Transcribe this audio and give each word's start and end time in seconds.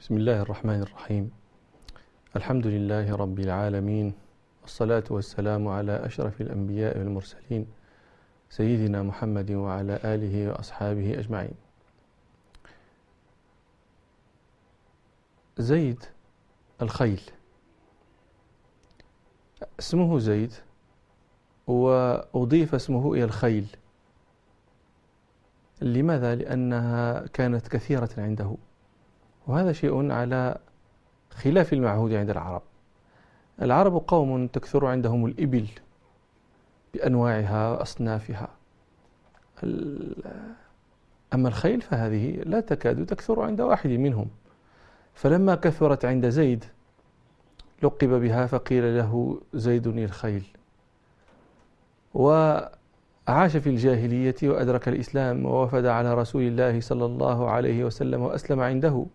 بسم 0.00 0.16
الله 0.16 0.40
الرحمن 0.42 0.80
الرحيم 0.82 1.30
الحمد 2.36 2.66
لله 2.66 3.16
رب 3.16 3.38
العالمين 3.38 4.14
والصلاة 4.62 5.04
والسلام 5.10 5.68
على 5.68 6.06
أشرف 6.06 6.40
الأنبياء 6.40 6.98
والمرسلين 6.98 7.66
سيدنا 8.50 9.02
محمد 9.02 9.50
وعلى 9.50 10.00
آله 10.04 10.48
وأصحابه 10.48 11.18
أجمعين 11.18 11.54
زيد 15.58 16.04
الخيل 16.82 17.20
اسمه 19.78 20.18
زيد 20.18 20.52
وأضيف 21.66 22.74
اسمه 22.74 23.14
إلى 23.14 23.24
الخيل 23.24 23.66
لماذا؟ 25.82 26.34
لأنها 26.34 27.26
كانت 27.26 27.68
كثيرة 27.68 28.10
عنده 28.18 28.56
وهذا 29.48 29.72
شيء 29.72 30.12
على 30.12 30.58
خلاف 31.30 31.72
المعهود 31.72 32.12
عند 32.12 32.30
العرب. 32.30 32.62
العرب 33.62 34.02
قوم 34.06 34.46
تكثر 34.46 34.86
عندهم 34.86 35.26
الإبل 35.26 35.66
بأنواعها 36.94 37.70
وأصنافها. 37.70 38.48
أما 41.34 41.48
الخيل 41.48 41.80
فهذه 41.80 42.42
لا 42.46 42.60
تكاد 42.60 43.06
تكثر 43.06 43.42
عند 43.42 43.60
واحد 43.60 43.90
منهم. 43.90 44.26
فلما 45.14 45.54
كثرت 45.54 46.04
عند 46.04 46.28
زيد 46.28 46.64
لقب 47.82 48.08
بها 48.08 48.46
فقيل 48.46 48.98
له 48.98 49.40
زيد 49.54 49.86
الخيل. 49.86 50.46
وعاش 52.14 53.56
في 53.56 53.66
الجاهلية 53.66 54.36
وأدرك 54.42 54.88
الإسلام 54.88 55.46
ووفد 55.46 55.86
على 55.86 56.14
رسول 56.14 56.42
الله 56.42 56.80
صلى 56.80 57.04
الله 57.04 57.50
عليه 57.50 57.84
وسلم 57.84 58.22
وأسلم 58.22 58.60
عنده. 58.60 59.06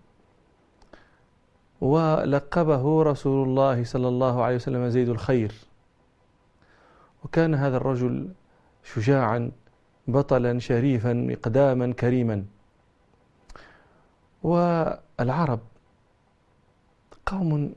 ولقبه 1.83 3.03
رسول 3.03 3.47
الله 3.47 3.83
صلى 3.83 4.07
الله 4.07 4.43
عليه 4.43 4.55
وسلم 4.55 4.89
زيد 4.89 5.09
الخير. 5.09 5.51
وكان 7.23 7.55
هذا 7.55 7.77
الرجل 7.77 8.31
شجاعا 8.83 9.51
بطلا 10.07 10.59
شريفا 10.59 11.13
مقداما 11.13 11.93
كريما. 11.93 12.45
والعرب 14.43 15.59
قوم 17.25 17.75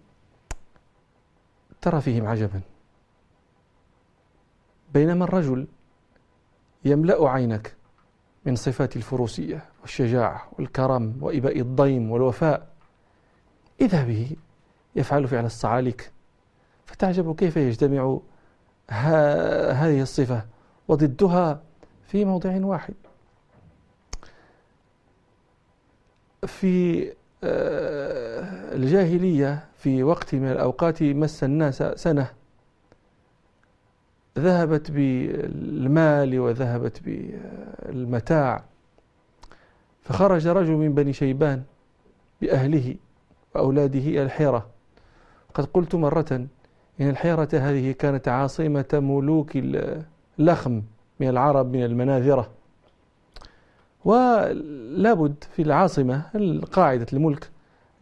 ترى 1.80 2.00
فيهم 2.00 2.26
عجبا. 2.26 2.60
بينما 4.94 5.24
الرجل 5.24 5.66
يملأ 6.84 7.28
عينك 7.30 7.76
من 8.44 8.56
صفات 8.56 8.96
الفروسية 8.96 9.64
والشجاعة 9.82 10.48
والكرم 10.58 11.18
وإباء 11.20 11.60
الضيم 11.60 12.10
والوفاء. 12.10 12.75
إذا 13.80 14.04
به 14.04 14.36
يفعل 14.96 15.28
فعل 15.28 15.44
الصعاليك 15.44 16.10
فتعجب 16.86 17.34
كيف 17.34 17.56
يجتمع 17.56 18.18
هذه 18.90 20.02
الصفة 20.02 20.44
وضدها 20.88 21.62
في 22.06 22.24
موضع 22.24 22.64
واحد. 22.64 22.94
في 26.46 27.06
آه، 27.44 28.74
الجاهلية 28.74 29.64
في 29.78 30.02
وقت 30.02 30.34
من 30.34 30.50
الأوقات 30.50 31.02
مس 31.02 31.44
الناس 31.44 31.82
سنة. 31.82 32.30
ذهبت 34.38 34.90
بالمال 34.90 36.40
وذهبت 36.40 37.00
بالمتاع. 37.02 38.64
فخرج 40.02 40.48
رجل 40.48 40.72
من 40.72 40.94
بني 40.94 41.12
شيبان 41.12 41.62
بأهله. 42.40 42.96
وأولاده 43.56 43.98
إلى 43.98 44.22
الحيرة. 44.22 44.66
قد 45.54 45.64
قلت 45.64 45.94
مرة 45.94 46.46
إن 47.00 47.08
الحيرة 47.08 47.48
هذه 47.52 47.92
كانت 47.92 48.28
عاصمة 48.28 48.84
ملوك 48.92 49.50
اللخم 50.38 50.82
من 51.20 51.28
العرب 51.28 51.72
من 51.72 51.84
المناذرة. 51.84 52.50
ولابد 54.04 55.44
في 55.56 55.62
العاصمة 55.62 56.22
قاعدة 56.72 57.06
الملك 57.12 57.50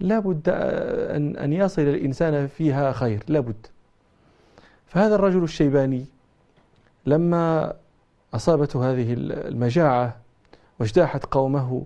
لابد 0.01 0.49
أن 0.49 1.37
أن 1.37 1.53
يصل 1.53 1.83
الإنسان 1.83 2.47
فيها 2.47 2.93
خير 2.93 3.23
لابد. 3.29 3.67
فهذا 4.87 5.15
الرجل 5.15 5.43
الشيباني 5.43 6.05
لما 7.07 7.73
أصابته 8.35 8.93
هذه 8.93 9.13
المجاعة 9.19 10.17
واجتاحت 10.81 11.25
قومه 11.25 11.85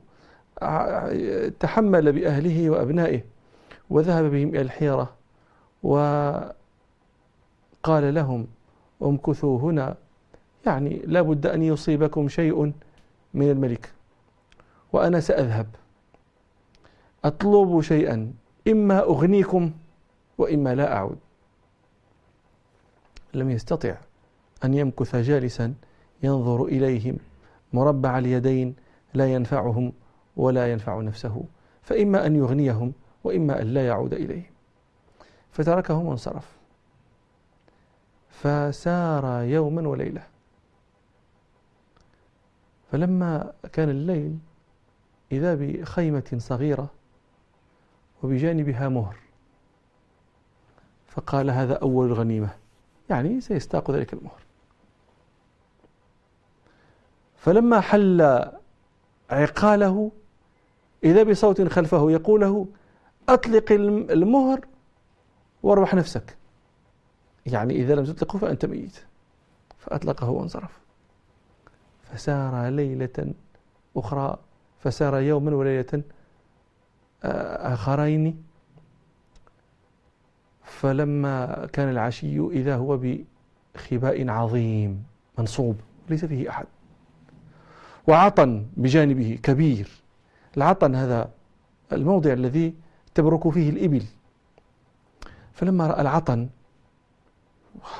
تحمل 1.61 2.13
بأهله 2.13 2.71
وأبنائه. 2.71 3.25
وذهب 3.91 4.25
بهم 4.25 4.49
إلى 4.49 4.61
الحيرة 4.61 5.15
وقال 5.83 6.55
لهم 7.87 8.47
امكثوا 9.03 9.59
هنا. 9.61 9.97
يعني 10.67 11.03
لا 11.07 11.23
بد 11.23 11.47
أن 11.47 11.63
يصيبكم 11.63 12.29
شيء 12.29 12.73
من 13.35 13.51
الملك. 13.51 13.93
وأنا 14.93 15.21
سأذهب. 15.21 15.67
أطلب 17.25 17.81
شيئا. 17.81 18.33
إما 18.69 19.03
أغنيكم 19.03 19.73
وإما 20.39 20.75
لا 20.75 20.97
أعود. 20.97 21.19
لم 23.35 23.51
يستطع 23.51 23.95
أن 24.65 24.75
يمكث 24.75 25.17
جالسا 25.17 25.75
ينظر 26.23 26.65
إليهم. 26.65 27.17
مربع 27.73 28.19
اليدين 28.19 28.75
لا 29.15 29.35
ينفعهم 29.35 29.93
ولا 30.37 30.73
ينفع 30.73 31.01
نفسه. 31.01 31.45
فإما 31.83 32.27
أن 32.27 32.37
يغنيهم 32.37 32.93
وإما 33.25 33.63
أن 33.63 33.67
لا 33.67 33.87
يعود 33.87 34.15
إليهم 34.15 34.51
فتركهم 35.53 36.07
وانصرف. 36.07 36.59
فسار 38.31 39.43
يوما 39.43 39.89
وليلة. 39.89 40.27
فلما 42.93 43.53
كان 43.73 43.89
الليل 43.89 44.39
إذا 45.33 45.55
بخيمة 45.55 46.37
صغيرة 46.39 46.91
وبجانبها 48.23 48.89
مهر. 48.89 49.17
فقال 51.09 51.51
هذا 51.51 51.75
أول 51.75 52.07
الغنيمة 52.07 52.51
يعني 53.11 53.41
سيستاق 53.41 53.91
ذلك 53.91 54.13
المهر. 54.13 54.41
فلما 57.37 57.81
حل 57.81 58.45
عقاله 59.31 60.11
إذا 61.05 61.23
بصوت 61.23 61.63
خلفه 61.63 62.11
يقول 62.11 62.41
له 62.41 62.67
أطلق 63.29 63.73
المهر 63.73 64.61
واربح 65.63 65.95
نفسك. 65.95 66.37
يعني 67.47 67.75
إذا 67.75 67.95
لم 67.95 68.05
تطلقه 68.05 68.39
فأنت 68.39 68.65
ميت. 68.65 69.05
فأطلقه 69.79 70.31
وانصرف. 70.31 70.79
فسار 72.03 72.69
ليلة 72.69 73.35
أخرى 73.97 74.39
فسار 74.81 75.19
يوما 75.19 75.55
وليلة 75.55 76.03
آخرين. 77.25 78.45
فلما 80.63 81.67
كان 81.73 81.89
العشي 81.89 82.41
إذا 82.41 82.77
هو 82.77 83.01
بخباء 83.75 84.29
عظيم 84.29 85.05
منصوب 85.39 85.81
ليس 86.09 86.25
فيه 86.25 86.51
أحد. 86.51 86.67
وعطن 88.07 88.67
بجانبه 88.77 89.39
كبير. 89.43 89.89
العطن 90.57 90.95
هذا 90.95 91.31
الموضع 91.93 92.33
الذي 92.33 92.75
تبرك 93.19 93.49
فيه 93.49 93.71
الإبل. 93.71 94.03
فلما 95.53 95.87
رأى 95.87 96.01
العطن 96.01 96.49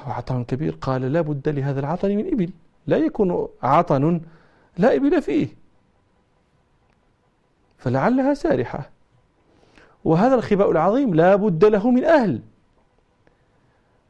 عطن 0.07 0.45
كبير 0.45 0.79
قال 0.81 1.03
لا 1.03 1.21
بد 1.21 1.49
لهذا 1.49 1.81
العطن 1.81 2.17
من 2.17 2.33
إبل. 2.33 2.51
لا 2.87 2.97
يكون 2.97 3.49
عطن 3.63 4.21
لا 4.79 4.97
إبل 4.97 5.23
فيه. 5.23 5.49
فلعلها 7.79 8.35
سارحة. 8.35 8.91
وهذا 10.05 10.35
الخباء 10.35 10.71
العظيم 10.71 11.15
لا 11.15 11.37
بد 11.37 11.65
له 11.65 11.91
من 11.91 12.05
أهل. 12.05 12.43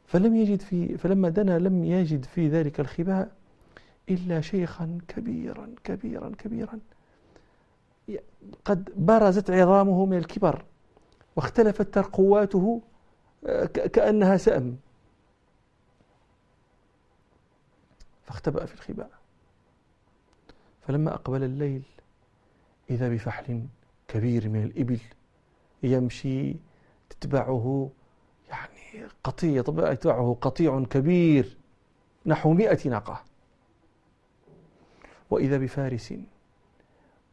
فلم 0.07 0.35
يجد 0.35 0.61
في 0.61 0.97
فلما 0.97 1.29
دنا 1.29 1.59
لم 1.59 1.83
يجد 1.83 2.25
في 2.25 2.47
ذلك 2.47 2.79
الخباء 2.79 3.31
إلا 4.09 4.41
شيخا 4.41 4.97
كبيرا 5.07 5.69
كبيرا 5.83 6.31
كبيرا. 6.37 6.79
قد 8.65 8.89
برزت 8.97 9.51
عظامه 9.51 10.05
من 10.05 10.17
الكبر. 10.17 10.63
واختلفت 11.35 11.93
ترقواته 11.93 12.81
آه، 13.45 13.65
كأنها 13.65 14.37
سأم. 14.37 14.77
فاختبأ 18.23 18.65
في 18.65 18.73
الخباء. 18.73 19.11
فلما 20.81 21.13
أقبل 21.13 21.43
الليل 21.43 21.83
إذا 22.89 23.09
بفحل 23.09 23.65
كبير 24.07 24.49
من 24.49 24.63
الإبل 24.63 24.99
يمشي 25.83 26.55
تتبعه 27.09 27.89
يعني 28.49 29.07
قطيع 29.23 29.63
يتبعه 29.91 30.37
قطيع 30.41 30.83
كبير 30.83 31.57
نحو 32.25 32.53
مئة 32.53 32.89
ناقة. 32.89 33.23
وإذا 35.29 35.57
بفارس 35.57 36.13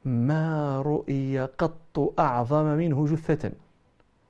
ما 0.04 0.80
رؤي 0.82 1.44
قط 1.44 2.14
أعظم 2.18 2.64
منه 2.64 3.06
جثة. 3.06 3.52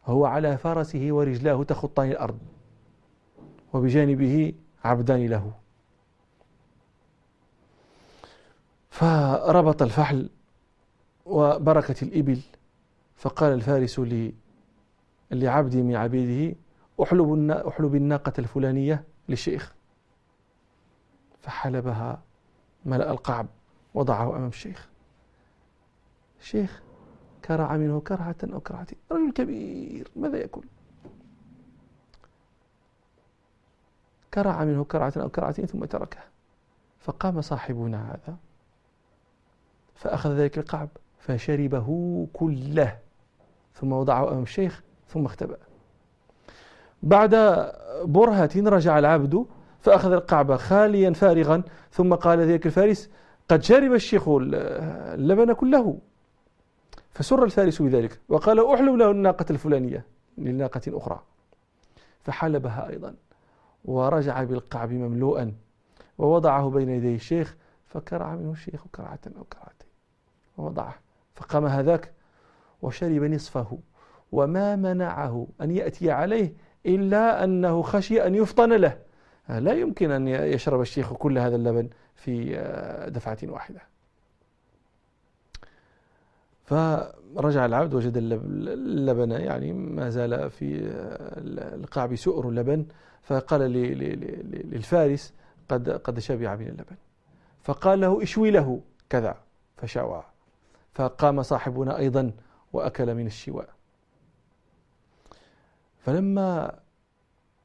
هو 0.07 0.27
على 0.27 0.59
فرسه 0.59 1.09
ورجلاه 1.11 1.63
تخطان 1.65 2.11
الأرض 2.11 2.39
وبجانبه 3.73 4.53
عبدان 4.85 5.27
له. 5.27 5.53
فربط 8.91 9.83
الفحل 9.83 10.31
وبركة 11.27 12.05
الإبل 12.05 12.41
فقال 13.17 13.53
الفارس 13.53 14.01
لعبد 15.31 15.77
من 15.77 15.97
عبيده 15.97 16.57
أحلب, 17.03 17.51
أحلب 17.51 17.95
الناقة 17.95 18.33
الفلانية 18.39 19.05
للشيخ. 19.29 19.75
فحلبها 21.41 22.23
ملأ 22.85 23.11
القعب 23.11 23.47
وضعه 23.95 24.37
أمام 24.37 24.49
الشيخ. 24.49 24.89
الشيخ 26.41 26.83
كرع 27.47 27.77
منه 27.77 28.01
كرعة 28.01 28.37
أو 28.53 28.61
كرعتين 28.61 28.99
رجل 29.13 29.33
كبير 29.33 30.11
ماذا 30.17 30.39
يأكل؟ 30.39 30.65
كرع 34.35 34.65
منه 34.65 34.85
كرعة 34.85 35.13
أو 35.17 35.29
كرعتين 35.29 35.67
ثم 35.67 35.85
تركه. 35.85 36.21
فقام 37.01 37.41
صاحبنا 37.41 38.11
هذا 38.11 38.37
فأخذ 39.95 40.31
ذلك 40.31 40.59
القعب 40.59 40.89
فشربه 41.19 42.29
كله 42.33 42.99
ثم 43.75 43.93
وضعه 43.93 44.29
أمام 44.29 44.43
الشيخ 44.43 44.83
ثم 45.09 45.25
اختبأ. 45.25 45.57
بعد 47.03 47.35
برهة 48.05 48.51
رجع 48.57 48.99
العبد 48.99 49.47
فأخذ 49.81 50.13
القعب 50.13 50.57
خاليا 50.57 51.13
فارغا 51.13 51.63
ثم 51.91 52.15
قال 52.15 52.39
ذلك 52.39 52.67
الفارس 52.67 53.11
قد 53.49 53.63
شرب 53.63 53.93
الشيخ 53.93 54.29
اللبن 54.29 55.53
كله. 55.53 55.99
فسر 57.17 57.45
الفارس 57.45 57.83
بذلك 57.83 58.21
وقال 58.29 58.67
أحلب 58.75 58.95
له 58.95 59.11
الناقة 59.11 59.45
الفلانية 59.51 60.05
لناقة 60.39 60.81
أخرى. 60.89 61.23
فحلبها 62.23 62.89
أيضا 62.89 63.15
ورجع 63.85 64.45
بالقعب 64.45 64.93
مملوءا 64.93 65.53
ووضعه 66.19 66.71
بين 66.71 66.89
يدي 66.89 67.15
الشيخ 67.15 67.57
فكرع 67.87 68.35
منه 68.35 68.53
الشيخ 68.53 68.85
كرعة 68.93 69.19
أو 69.39 69.45
كرعتين. 69.45 69.89
ووضعه 70.57 70.95
فقام 71.35 71.67
هذاك 71.67 72.13
وشرب 72.83 73.23
نصفه 73.23 73.79
وما 74.33 74.77
منعه 74.77 75.47
أن 75.61 75.71
يأتي 75.71 76.11
عليه 76.11 76.55
إلا 76.87 77.45
أنه 77.45 77.83
خشي 77.83 78.27
أن 78.27 78.35
يفطن 78.35 78.73
له. 78.73 78.99
لا 79.49 79.73
يمكن 79.73 80.11
أن 80.11 80.29
يشرب 80.29 80.81
الشيخ 80.81 81.13
كل 81.13 81.39
هذا 81.39 81.57
اللبن 81.57 81.89
في 82.15 82.57
آه، 82.57 83.09
دفعة 83.09 83.39
واحدة. 83.43 83.96
فرجع 86.67 87.67
العبد 87.67 87.95
وجد 87.95 88.17
اللبن 88.17 89.31
يعني 89.31 89.73
ما 89.73 90.11
زال 90.11 90.51
في 90.51 90.87
آه، 90.87 91.41
القعب 91.75 92.15
سؤر 92.15 92.49
اللبن. 92.49 92.87
فقال 93.23 93.61
للفارس 93.61 95.33
قد 95.69 95.91
قد 95.91 96.19
شبع 96.19 96.57
من 96.57 96.67
اللبن. 96.67 96.97
فقال 97.63 98.01
له 98.01 98.23
إشوي 98.23 98.51
له. 98.51 98.81
كذا. 99.09 99.37
فشوى. 99.77 100.25
فقام 100.95 101.43
صاحبنا 101.43 101.99
أيضا 101.99 102.33
وأكل 102.73 103.15
من 103.15 103.27
الشواء. 103.27 103.69
فلما 105.99 106.79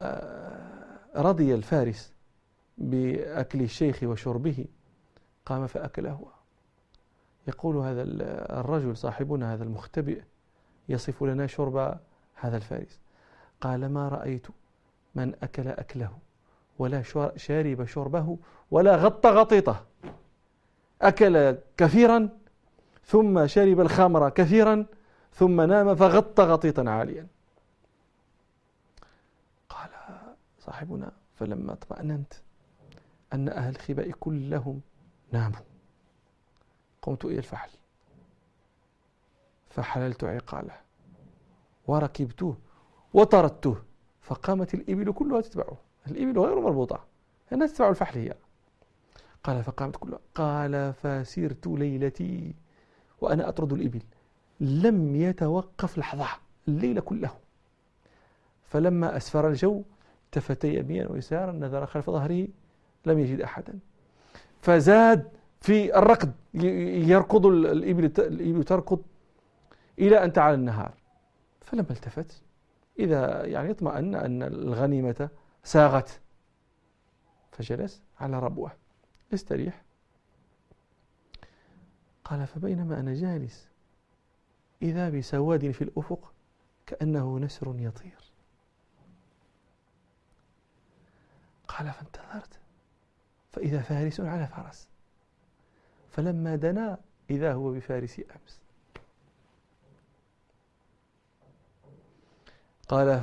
آه، 0.02 1.00
رضي 1.16 1.56
الفارس 1.56 2.14
بأكل 2.78 3.62
الشيخ 3.62 4.04
وشربه 4.04 4.66
قام 5.46 5.68
فأكل 5.68 6.08
هو 6.08 6.28
يقول 7.48 7.76
هذا 7.76 8.02
الرجل 8.60 8.98
صاحبنا 8.98 9.54
هذا 9.54 9.64
المختبئ 9.64 10.22
يصف 10.90 11.24
لنا 11.24 11.48
شرب 11.48 12.00
هذا 12.36 12.58
الفارس. 12.58 13.00
قال 13.62 13.90
ما 13.90 14.08
رأيت 14.08 14.48
من 15.16 15.34
أكل 15.44 15.68
أكله 15.68 16.18
ولا 16.80 17.02
شارب 17.36 17.86
شربه 17.86 18.38
ولا 18.72 18.96
غط 18.96 19.26
غطيطة. 19.26 19.86
أكل 21.02 21.58
كثيرا 21.78 22.30
ثم 23.06 23.48
شرب 23.48 23.80
الخمر 23.80 24.30
كثيرا 24.30 24.86
ثم 25.34 25.62
نام 25.62 25.96
فغط 25.96 26.40
غطيطا 26.40 26.90
عاليا. 26.90 27.28
قال 29.70 29.90
صاحبنا 30.60 31.12
فلما 31.36 31.74
اطمأننت 31.74 32.34
أن 33.34 33.50
أهل 33.50 33.76
الخباء 33.76 34.12
كلهم 34.12 34.82
ناموا. 35.32 35.71
قمت 37.02 37.26
إلى 37.26 37.38
الفحل. 37.38 37.70
فحللت 39.70 40.24
عقاله. 40.24 40.78
وركبته. 41.88 42.56
وطردته. 43.14 43.78
فقامت 44.22 44.74
الإبل 44.74 45.12
كلها 45.14 45.42
تتبعه. 45.42 45.78
الإبل 46.08 46.40
غير 46.40 46.60
مربوطة. 46.60 47.04
الناس 47.54 47.74
تتبع 47.74 47.90
الفحل 47.90 48.20
هي. 48.20 48.36
قال 49.44 49.64
فقامت 49.64 49.96
كلها. 49.96 50.20
قال 50.36 50.94
فسرت 50.94 51.68
ليلتي 51.68 52.56
وأنا 53.22 53.50
أطرد 53.50 53.74
الإبل. 53.74 54.02
لم 54.60 55.16
يتوقف 55.16 55.98
لحظة. 55.98 56.28
الليل 56.68 57.00
كله. 57.00 57.32
فلما 58.64 59.18
أسفر 59.18 59.48
الجو 59.48 59.84
التفت 60.26 60.64
يمينا 60.64 61.12
ويسارا 61.12 61.52
نظر 61.52 61.86
خلف 61.86 62.10
ظهره 62.10 62.48
لم 63.06 63.20
يجد 63.20 63.42
أحدا. 63.42 63.80
فزاد 64.62 65.41
في 65.62 65.98
الركض 65.98 66.32
يركض 66.54 67.46
الإبل 67.46 68.06
الإبل 68.06 68.64
تركض 68.64 69.02
إلى 70.00 70.24
أن 70.24 70.34
تعالى 70.34 70.56
النهار. 70.56 70.94
فلما 71.62 71.92
التفت. 71.92 72.42
إذا 73.00 73.46
يعني 73.46 73.72
اطمأن 73.72 74.16
أن 74.16 74.44
الغنيمة 74.44 75.30
ساغت. 75.64 76.22
فجلس 77.52 78.02
على 78.20 78.40
ربوة. 78.40 78.72
يستريح 79.32 79.84
قال 82.24 82.48
فبينما 82.48 83.00
أنا 83.00 83.14
جالس 83.14 83.70
إذا 84.82 85.10
بسواد 85.10 85.72
في 85.72 85.82
الأفق 85.82 86.34
كأنه 86.86 87.40
نسر 87.40 87.76
يطير. 87.78 88.32
قال 91.68 91.92
فانتظرت. 91.92 92.60
فإذا 93.52 93.82
فارس 93.82 94.20
على 94.20 94.48
فرس 94.48 94.91
فلما 96.12 96.56
دنا 96.56 96.98
إذا 97.30 97.54
هو 97.54 97.72
بفارس 97.72 98.20
أمس. 98.20 98.62
قال 102.88 103.22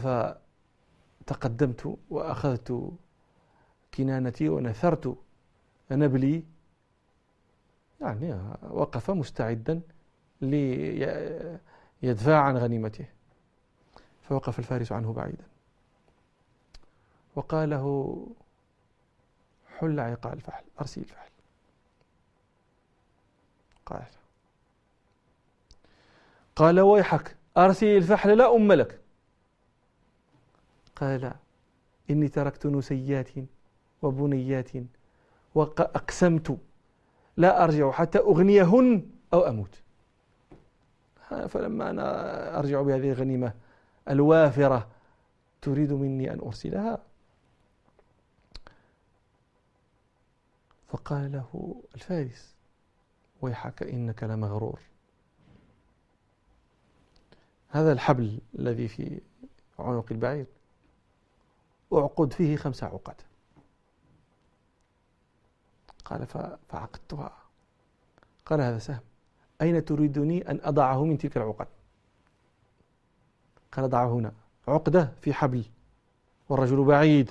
فتقدمت 1.27 1.99
وأخذت 2.11 2.93
كنانتي 3.95 4.49
ونثرت 4.49 5.19
نبلي. 5.91 6.45
يعني 8.01 8.53
وقف 8.71 9.11
مستعدا 9.11 9.81
ليدفع 10.41 12.37
عن 12.37 12.57
غنيمته. 12.57 13.07
فوقف 14.29 14.59
الفارس 14.59 14.93
عنه 14.93 15.13
بعيدا. 15.13 15.45
وقال 17.37 17.71
له 17.71 18.17
حل 19.79 20.01
عقال 20.01 20.33
الفحل 20.33 20.65
أرسل 20.81 21.01
الفحل 21.01 21.31
قال 23.89 24.07
قال 26.57 26.81
ويحك 26.81 27.37
أرسل 27.57 27.87
الفحل 27.87 28.39
لا 28.39 28.55
أم 28.57 28.73
لك. 28.73 29.01
قال 30.97 31.33
إني 32.11 32.29
تركت 32.29 32.67
نسيات 32.67 33.31
وبنيات 34.03 34.71
وأقسمت 35.55 36.59
لا 37.37 37.65
أرجع 37.65 37.91
حتى 37.91 38.19
أغنيهن 38.19 39.11
أو 39.33 39.41
أموت. 39.41 39.83
فلما 41.49 41.91
أنا 41.91 42.59
أرجع 42.59 42.83
بهذه 42.83 43.13
الغنيمة 43.13 43.55
الوافرة 44.09 44.89
تريد 45.63 45.93
مني 45.93 46.33
أن 46.33 46.41
أرسلها. 46.41 46.99
فقال 50.89 51.33
له 51.33 51.83
الفارس 51.95 52.58
ويحك 53.43 53.83
إنك 53.83 54.23
لمغرور. 54.23 54.81
هذا 57.69 57.93
الحبل 57.93 58.41
الذي 58.59 58.89
في 58.89 59.21
عنق 59.79 60.07
البعير 60.11 60.47
أعقد 61.93 62.33
فيه 62.33 62.57
خمس 62.57 62.83
عقد. 62.83 63.15
قال 66.05 66.27
فعقدتها. 66.69 67.37
قال 68.47 68.61
هذا 68.61 68.79
سهم. 68.79 69.01
أين 69.63 69.85
تريدني 69.85 70.51
أن 70.51 70.61
أضعه 70.63 71.05
من 71.05 71.19
تلك 71.19 71.37
العقد؟ 71.37 71.67
قال 73.73 73.91
ضعه 73.91 74.09
هنا. 74.09 74.33
عقدة 74.69 75.13
في 75.21 75.35
حبل 75.35 75.65
والرجل 76.49 76.85
بعيد. 76.85 77.31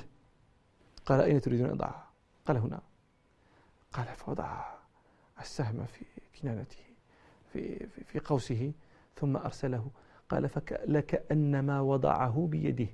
قال 1.05 1.21
أين 1.21 1.41
تريدون 1.41 1.65
أن 1.65 1.73
أضعها؟ 1.73 2.07
قال 2.47 2.57
هنا. 2.57 2.81
قال 3.93 4.05
فوضع 4.05 4.76
السهم 5.39 5.85
في 5.85 6.05
كنانته 6.41 6.77
في, 7.53 7.87
في, 7.87 8.03
في 8.03 8.19
قوسه 8.19 8.71
ثم 9.15 9.37
أرسله. 9.37 9.87
قال 10.29 10.49
فلكأنما 10.49 11.81
وضعه 11.81 12.47
بيده. 12.51 12.87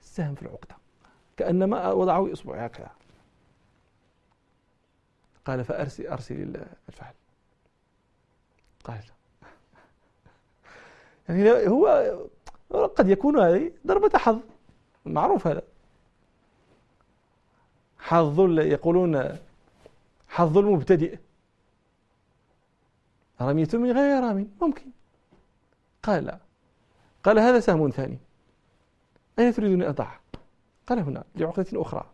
السهم 0.00 0.34
في 0.34 0.42
العقدة. 0.42 0.76
كأنما 1.36 1.92
وضعه 1.92 2.22
بإصبعه 2.22 2.64
هكذا. 2.64 2.90
قال 5.44 5.64
فأرسل 5.64 6.06
أرسل 6.06 6.66
الفحل. 6.88 7.14
قال. 8.84 9.04
يعني 11.28 11.68
هو 11.68 12.18
قد 12.72 13.08
يكون 13.08 13.38
هذه 13.40 13.72
ضربة 13.86 14.18
حظ. 14.18 14.40
معروف 15.06 15.46
هذا. 15.46 15.62
حظ 17.98 18.40
يقولون 18.58 19.38
حظ 20.28 20.58
المبتدئ. 20.58 21.18
رميت 23.48 23.76
من 23.76 23.92
غير 23.92 24.22
رام 24.22 24.50
ممكن. 24.62 24.90
قال 26.02 26.24
لا. 26.24 26.38
قال 27.24 27.38
هذا 27.38 27.60
سهم 27.60 27.90
ثاني. 27.90 28.18
أين 29.38 29.52
تريدني 29.52 29.88
أضعه؟ 29.88 30.20
قال 30.86 30.98
هنا 30.98 31.24
لعقدة 31.34 31.82
أخرى. 31.82 32.10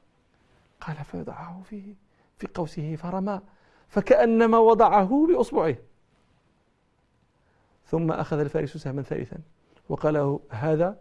قال 0.80 0.96
فوضعه 0.96 1.62
في 1.62 1.94
في 2.38 2.46
قوسه 2.54 2.96
فرمى. 2.96 3.40
فكأنما 3.88 4.58
وضعه 4.58 5.26
بأصبعه. 5.28 5.76
ثم 7.86 8.12
أخذ 8.12 8.38
الفارس 8.38 8.76
سهما 8.76 9.02
ثالثا. 9.02 9.38
وقال 9.88 10.38
هذا 10.50 11.00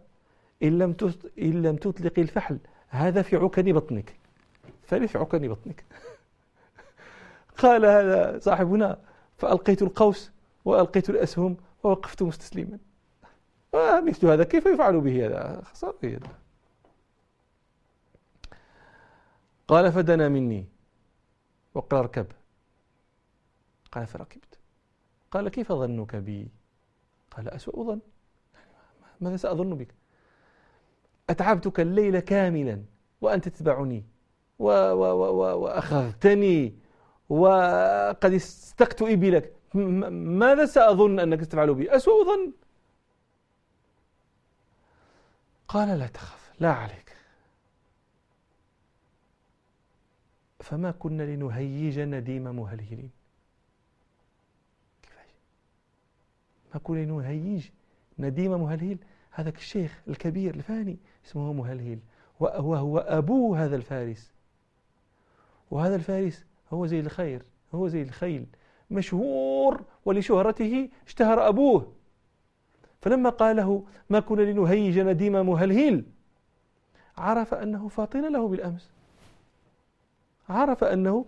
إن 0.62 0.78
لم 0.78 0.96
إن 1.38 1.62
لم 1.62 1.76
تطلق 1.76 2.18
الفحل 2.18 2.58
هذا 2.88 3.22
في 3.22 3.36
عكن 3.36 3.72
بطنك. 3.72 4.16
الثالث 4.82 5.12
في 5.12 5.18
عكن 5.18 5.48
بطنك. 5.48 5.84
قال 7.62 7.86
هذا 7.86 8.38
صاحبنا 8.38 8.98
فألقيت 9.38 9.82
القوس 9.82 10.30
وألقيت 10.64 11.10
الأسهم 11.10 11.56
ووقفت 11.82 12.22
مستسلما. 12.22 12.78
مثل 13.74 14.26
هذا 14.26 14.44
كيف 14.44 14.66
يفعل 14.66 15.00
به 15.00 15.26
هذا؟ 15.26 15.62
خسارة. 15.64 15.96
هذا 16.04 16.28
قال 19.68 19.92
فدنا 19.92 20.28
مني. 20.28 20.66
وقال 21.74 22.00
اركب. 22.00 22.26
قال 23.92 24.06
فركبت. 24.06 24.58
قال 25.30 25.48
كيف 25.48 25.72
ظنك 25.72 26.16
بي؟ 26.16 26.48
قال 27.30 27.48
أسوأ 27.48 27.84
ظن. 27.84 28.00
ماذا 29.20 29.36
سأظن 29.36 29.74
بك؟ 29.74 29.94
أتعبتك 31.30 31.80
الليل 31.80 32.18
كاملا 32.18 32.82
وأنت 33.20 33.48
تتبعني 33.48 34.04
و 34.58 34.70
و 34.70 35.02
و 35.02 35.58
وأخذتني 35.60 36.74
وقد 37.28 38.32
استقت 38.32 39.02
إبلك 39.02 39.52
ماذا 39.74 40.66
سأظن 40.66 41.20
أنك 41.20 41.42
ستفعل 41.42 41.74
بي؟ 41.74 41.96
أسوأ 41.96 42.24
ظن. 42.24 42.52
قال 45.68 45.98
لا 45.98 46.06
تخف 46.06 46.52
لا 46.60 46.72
عليك. 46.72 47.16
فما 50.60 50.90
كنا 50.90 51.22
لنهيج 51.22 52.00
نديم 52.00 52.42
مهلهلين. 52.42 53.10
كيفاش؟ 55.02 55.30
ما 56.74 56.80
كنا 56.80 56.98
لنهيج 56.98 57.68
نديم 58.18 58.60
مهلهل؟ 58.60 58.98
هذاك 59.30 59.56
الشيخ 59.56 60.02
الكبير 60.08 60.54
الفاني 60.54 60.96
اسمه 61.26 61.52
مهلهل 61.52 61.98
وهو 62.40 62.98
أبو 62.98 63.54
هذا 63.54 63.76
الفارس. 63.76 64.32
وهذا 65.70 65.96
الفارس 65.96 66.44
هو 66.72 66.86
زي 66.86 67.00
الخير 67.00 67.42
هو 67.74 67.88
زي 67.88 68.02
الخيل. 68.02 68.46
مشهور 68.90 69.82
ولشهرته 70.04 70.88
اشتهر 71.06 71.48
أبوه. 71.48 71.92
فلما 73.00 73.30
قال 73.30 73.56
له 73.56 73.84
ما 74.10 74.20
كنا 74.20 74.42
لنهيج 74.42 74.98
نديم 74.98 75.46
مهلهل 75.46 76.04
عرف 77.18 77.54
أنه 77.54 77.88
فاطن 77.88 78.32
له 78.32 78.48
بالأمس. 78.48 78.90
عرف 80.48 80.84
أنه 80.84 81.24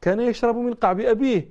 كان 0.00 0.20
يشرب 0.20 0.56
من 0.56 0.74
قعب 0.74 1.00
أبيه 1.00 1.48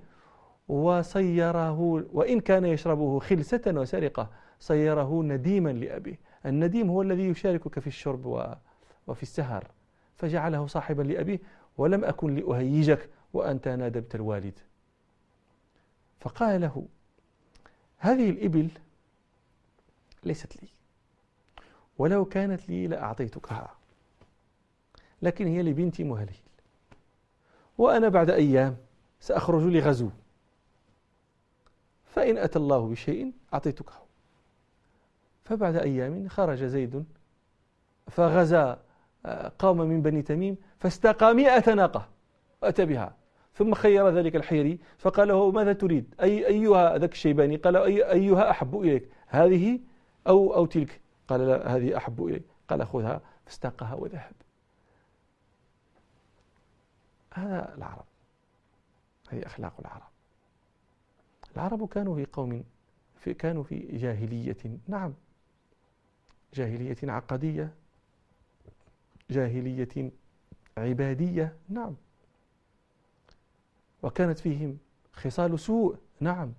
وصيره 0.67 1.79
وإن 2.13 2.39
كان 2.39 2.65
يشربه 2.65 3.19
خلسة 3.19 3.61
وسرقة 3.67 4.29
صيره 4.59 5.23
نديما 5.23 5.69
لأبيه. 5.69 6.19
النديم 6.45 6.89
هو 6.89 7.01
الذي 7.01 7.27
يشاركك 7.27 7.79
في 7.79 7.87
الشرب 7.87 8.55
وفي 9.07 9.23
السهر. 9.23 9.71
فجعله 10.15 10.67
صاحبا 10.67 11.01
لأبيه 11.01 11.39
ولم 11.77 12.03
أكن 12.03 12.35
لأهيجك 12.35 13.09
وأنت 13.33 13.67
نادبت 13.67 14.15
الوالد. 14.15 14.59
فقال 16.19 16.61
له 16.61 16.85
هذه 17.97 18.29
الإبل 18.29 18.69
ليست 20.23 20.63
لي 20.63 20.67
ولو 21.97 22.25
كانت 22.25 22.69
لي 22.69 22.87
لأعطيتكها 22.87 23.75
لكن 25.21 25.47
هي 25.47 25.61
لبنتي 25.61 26.03
مهلهل 26.03 26.35
وأنا 27.77 28.09
بعد 28.09 28.29
أيام 28.29 28.77
سأخرج 29.19 29.63
لغزو 29.63 30.09
فإن 32.05 32.37
أتى 32.37 32.59
الله 32.59 32.87
بشيء 32.87 33.31
أعطيتكه. 33.53 33.93
فبعد 35.43 35.75
أيام 35.75 36.27
خرج 36.27 36.63
زيد 36.63 37.05
فغزا 38.07 38.81
آه، 39.25 39.51
قوم 39.59 39.77
من 39.77 40.01
بني 40.01 40.21
تميم 40.21 40.57
فاستقى 40.79 41.33
مئة 41.33 41.73
ناقة 41.73 42.09
وأتى 42.61 42.85
بها. 42.85 43.15
ثم 43.53 43.73
خير 43.73 44.09
ذلك 44.09 44.35
الحيري. 44.35 44.79
فقال 44.97 45.27
له 45.27 45.51
ماذا 45.51 45.73
تريد؟ 45.73 46.15
أي 46.21 46.47
أيها 46.47 46.97
ذاك 46.97 47.11
الشيباني؟ 47.11 47.55
قال 47.55 47.75
أي 47.75 48.11
أيها 48.11 48.51
أحب 48.51 48.79
إليك. 48.79 49.09
هذه 49.27 49.79
أو 50.27 50.53
أو 50.53 50.65
تلك. 50.65 51.01
قال 51.27 51.47
لا 51.47 51.75
هذه 51.75 51.97
أحب 51.97 52.25
إليك. 52.25 52.43
قال 52.69 52.87
خذها 52.87 53.21
فاستاقها 53.45 53.93
وذهب. 53.93 54.33
هذا 57.33 57.75
العرب. 57.77 58.05
هذه 59.29 59.45
أخلاق 59.45 59.73
العرب. 59.79 60.09
العرب 61.55 61.87
كانوا 61.87 62.15
في 62.15 62.25
قوم 62.25 62.63
في 63.19 63.33
كانوا 63.33 63.63
في 63.63 63.79
جاهلية. 63.79 64.79
نعم. 64.87 65.13
جاهلية 66.53 66.97
عقدية 67.03 67.73
جاهلية 69.29 70.11
عبادية. 70.77 71.55
نعم. 71.69 71.95
وكانت 74.03 74.39
فيهم 74.39 74.77
خصال 75.13 75.59
سوء 75.59 75.97
نعم. 76.19 76.53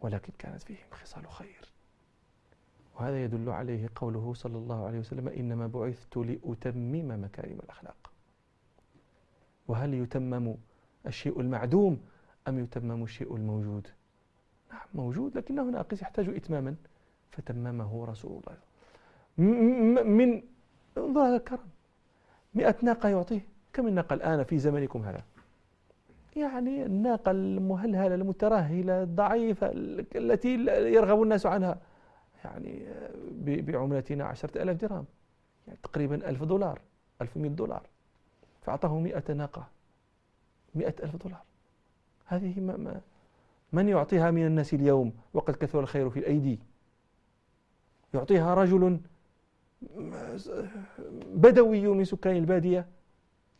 ولكن 0.00 0.32
كانت 0.38 0.62
فيهم 0.62 0.86
خصال 0.90 1.30
خير. 1.30 1.72
وهذا 2.94 3.24
يدل 3.24 3.50
عليه 3.50 3.88
قوله 3.96 4.34
صلى 4.34 4.58
الله 4.58 4.86
عليه 4.86 4.98
وسلم 4.98 5.28
إنما 5.28 5.66
بعثت 5.66 6.16
لأتمم 6.16 7.24
مكارم 7.24 7.58
الأخلاق. 7.64 8.12
وهل 9.68 9.94
يتمم 9.94 10.54
الشيء 11.06 11.40
المعدوم 11.40 12.00
أم 12.48 12.58
يتمم 12.58 13.02
الشيء 13.02 13.36
الموجود؟ 13.36 13.88
نعم 14.72 14.86
موجود 14.94 15.36
لكنه 15.38 15.62
ناقص 15.62 16.02
يحتاج 16.02 16.28
إتماما. 16.28 16.76
فتممه 17.30 18.04
رسول 18.04 18.40
الله. 18.40 18.58
من 20.02 20.42
انظر 20.98 21.20
هذا 21.20 21.36
الكرم. 21.36 21.68
مئة 22.54 22.76
ناقة 22.82 23.08
يعطيه. 23.08 23.46
كم 23.72 23.86
الناقة 23.86 24.14
الآن 24.14 24.44
في 24.44 24.58
زمنكم 24.58 25.02
هذا؟ 25.02 25.24
يعني 26.38 26.86
الناقة 26.86 27.30
المهلهلة 27.30 28.14
المترهلة 28.14 29.02
الضعيفة 29.02 29.70
التي 30.16 30.54
يرغب 30.68 31.22
الناس 31.22 31.46
عنها. 31.46 31.78
يعني 32.44 32.86
بعملتنا 33.44 34.24
عشرة 34.24 34.62
ألاف 34.62 34.76
درهم. 34.76 35.04
يعني 35.66 35.78
تقريبا 35.82 36.28
ألف 36.28 36.42
دولار 36.42 36.80
ألف 37.22 37.36
مئة 37.36 37.48
دولار. 37.48 37.82
فأعطاه 38.62 38.98
مئة 38.98 39.32
ناقة. 39.32 39.66
مئة 40.74 40.94
ألف 41.02 41.16
دولار. 41.16 41.42
هذه 42.26 42.60
ما 42.60 42.76
ما 42.76 43.00
من 43.72 43.88
يعطيها 43.88 44.30
من 44.30 44.46
الناس 44.46 44.74
اليوم؟ 44.74 45.12
وقد 45.34 45.56
كثر 45.56 45.80
الخير 45.80 46.10
في 46.10 46.18
الأيدي. 46.18 46.58
يعطيها 48.14 48.54
رجل 48.54 49.00
بدوي 51.26 51.88
من 51.88 52.04
سكان 52.04 52.36
البادية 52.36 52.86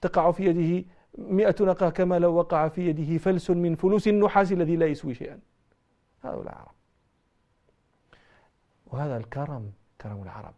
تقع 0.00 0.32
في 0.32 0.44
يده 0.44 0.88
مئة 1.18 1.64
ناقة 1.64 1.90
كما 1.90 2.18
لو 2.18 2.34
وقع 2.34 2.68
في 2.68 2.88
يده 2.88 3.18
فلس 3.18 3.50
من 3.50 3.74
فلوس 3.74 4.08
النحاس 4.08 4.52
الذي 4.52 4.76
لا 4.76 4.86
يسوي 4.86 5.14
شيئا. 5.14 5.38
هؤلاء 6.24 6.42
العرب 6.42 6.74
وهذا 8.86 9.16
الكرم 9.16 9.72
كرم 10.00 10.22
العرب 10.22 10.54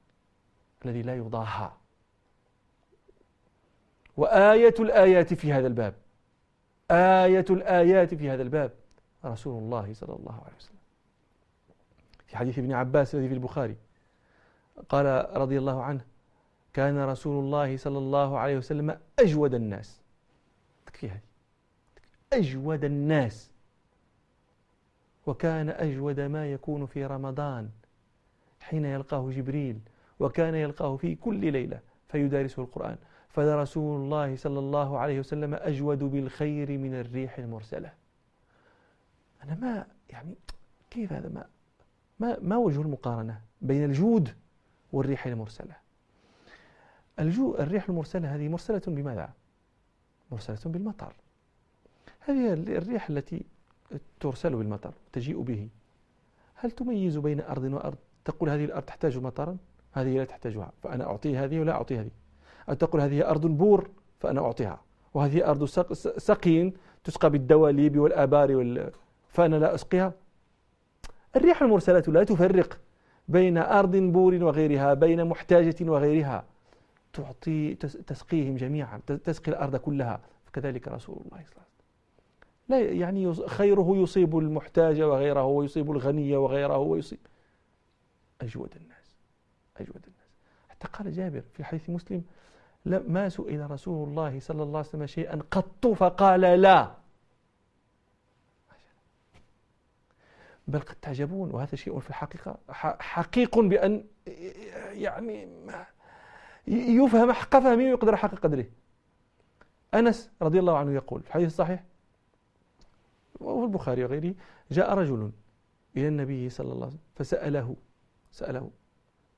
الذي 0.84 1.02
لا 1.02 1.16
يضاهى. 1.16 1.70
وآية 4.16 4.74
الآيات 4.80 5.34
في 5.34 5.52
هذا 5.52 5.66
الباب. 5.66 5.94
آية 6.90 7.44
الآيات 7.50 8.14
في 8.14 8.30
هذا 8.30 8.42
الباب. 8.42 8.72
رسول 9.24 9.62
الله 9.62 9.94
صلى 9.94 10.16
الله 10.16 10.34
عليه 10.44 10.56
وسلم. 10.56 10.76
في 12.26 12.36
حديث 12.36 12.58
ابن 12.58 12.72
عباس 12.72 13.14
الذي 13.14 13.28
في 13.28 13.34
البخاري 13.34 13.76
قال 14.88 15.36
رضي 15.36 15.58
الله 15.58 15.82
عنه 15.82 16.04
كان 16.72 17.04
رسول 17.04 17.44
الله 17.44 17.76
صلى 17.76 17.98
الله 17.98 18.38
عليه 18.38 18.56
وسلم 18.56 18.98
أجود 19.18 19.54
الناس. 19.54 19.99
هذه 21.08 21.20
أجود 22.32 22.84
الناس. 22.84 23.50
وكان 25.26 25.68
أجود 25.68 26.20
ما 26.20 26.52
يكون 26.52 26.86
في 26.86 27.06
رمضان 27.06 27.70
حين 28.60 28.84
يلقاه 28.84 29.30
جبريل 29.30 29.80
وكان 30.20 30.54
يلقاه 30.54 30.96
في 30.96 31.14
كل 31.14 31.52
ليلة 31.52 31.80
فيدارسه 32.08 32.62
القرآن. 32.62 32.96
فلرسول 33.28 34.00
الله 34.00 34.36
صلى 34.36 34.58
الله 34.58 34.98
عليه 34.98 35.18
وسلم 35.18 35.54
أجود 35.54 35.98
بالخير 35.98 36.78
من 36.78 36.94
الريح 36.94 37.38
المرسلة. 37.38 37.92
أنا 39.44 39.54
ما 39.54 39.86
يعني 40.10 40.34
كيف 40.90 41.12
هذا؟ 41.12 41.28
ما 41.28 41.46
ما, 42.20 42.38
ما 42.40 42.56
وجه 42.56 42.80
المقارنة 42.80 43.40
بين 43.62 43.84
الجود 43.84 44.34
والريح 44.92 45.26
المرسلة؟ 45.26 45.76
الجو 47.18 47.54
الريح 47.54 47.88
المرسلة 47.88 48.34
هذه 48.34 48.48
مرسلة 48.48 48.82
بماذا؟ 48.86 49.32
مرسلة 50.32 50.58
بالمطر. 50.64 51.12
هذه 52.20 52.52
الريح 52.52 53.10
التي 53.10 53.44
ترسل 54.20 54.56
بالمطر 54.56 54.92
تجيء 55.12 55.40
به. 55.40 55.68
هل 56.54 56.70
تميز 56.70 57.18
بين 57.18 57.40
أرض 57.40 57.62
وأرض؟ 57.62 57.96
تقول 58.24 58.50
هذه 58.50 58.64
الأرض 58.64 58.84
تحتاج 58.84 59.18
مطرا 59.18 59.56
هذه 59.92 60.18
لا 60.18 60.24
تحتاجها 60.24 60.72
فأنا 60.82 61.04
أعطي 61.04 61.36
هذه 61.36 61.60
ولا 61.60 61.72
أعطي 61.72 61.98
هذه. 61.98 62.10
أو 62.68 62.74
تقول 62.74 63.00
هذه 63.00 63.30
أرض 63.30 63.46
بور 63.46 63.90
فأنا 64.20 64.40
أعطيها. 64.40 64.80
وهذه 65.14 65.50
أرض 65.50 65.64
سقي 66.18 66.72
تسقى 67.04 67.30
بالدواليب 67.30 67.98
والآبار 67.98 68.56
وال... 68.56 68.90
فأنا 69.28 69.56
لا 69.56 69.74
أسقيها. 69.74 70.12
الريح 71.36 71.62
المرسلة 71.62 72.04
لا 72.08 72.24
تفرق 72.24 72.78
بين 73.28 73.58
أرض 73.58 73.96
بور 73.96 74.44
وغيرها 74.44 74.94
بين 74.94 75.24
محتاجة 75.24 75.76
وغيرها. 75.80 76.44
تعطي 77.12 77.74
تسقيهم 78.06 78.56
جميعا 78.56 78.98
تسقي 79.24 79.52
الأرض 79.52 79.76
كلها. 79.76 80.20
فكذلك 80.46 80.88
رسول 80.88 81.16
الله 81.16 81.44
صلى 81.44 81.52
الله 81.52 81.62
عليه 81.62 81.64
وسلم. 81.64 81.64
لا 82.68 82.78
يعني 82.78 83.48
خيره 83.48 83.96
يصيب 83.96 84.38
المحتاج 84.38 85.00
وغيره 85.00 85.44
ويصيب 85.44 85.90
الغني 85.90 86.36
وغيره 86.36 86.78
ويصيب 86.78 87.18
أجود 88.40 88.76
الناس 88.76 89.16
أجود 89.76 90.04
الناس. 90.06 90.30
حتى 90.68 90.88
قال 90.88 91.12
جابر 91.12 91.40
في 91.40 91.64
حديث 91.64 91.90
مسلم 91.90 92.24
ما 92.84 93.28
سئل 93.28 93.70
رسول 93.70 94.08
الله 94.08 94.40
صلى 94.40 94.62
الله 94.62 94.78
عليه 94.78 94.88
وسلم 94.88 95.06
شيئا 95.06 95.42
قط 95.50 95.86
فقال 95.86 96.40
لا. 96.40 96.94
بل 100.68 100.80
قد 100.80 100.94
تعجبون 101.02 101.50
وهذا 101.50 101.76
شيء 101.76 101.98
في 101.98 102.10
الحقيقة 102.10 102.58
حقيق 103.00 103.58
بأن 103.58 104.04
يعني 104.92 105.48
يفهم 106.66 107.32
حق 107.32 107.50
فهمه 107.58 107.84
ويقدر 107.84 108.16
حق 108.16 108.34
قدره. 108.34 108.66
أنس 109.94 110.30
رضي 110.42 110.58
الله 110.58 110.78
عنه 110.78 110.92
يقول 110.92 111.22
في 111.22 111.28
الحديث 111.28 111.46
الصحيح 111.46 111.84
وفي 113.40 113.64
البخاري 113.64 114.04
وغيره 114.04 114.34
جاء 114.70 114.94
رجل 114.94 115.32
إلى 115.96 116.08
النبي 116.08 116.50
صلى 116.50 116.72
الله 116.72 116.86
عليه 116.86 116.94
وسلم 116.94 117.00
فسأله 117.14 117.76
سأله 118.32 118.70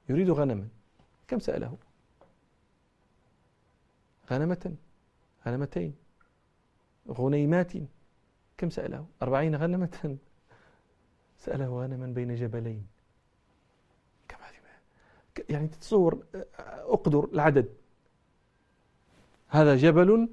يريد 0.08 0.30
غنما. 0.30 0.68
كم 1.28 1.38
سأله؟ 1.38 1.76
غنمة 4.30 4.74
غنمتين. 5.46 5.94
غنيمات 7.08 7.72
كم 8.58 8.70
سأله؟ 8.70 9.06
أربعين 9.22 9.56
غنمة. 9.56 10.18
سأله 11.44 11.82
غنما 11.82 12.06
بين 12.06 12.34
جبلين. 12.34 12.91
يعني 15.48 15.68
تتصور 15.68 16.24
أقدر 16.66 17.28
العدد. 17.32 17.68
هذا 19.48 19.76
جبل 19.76 20.28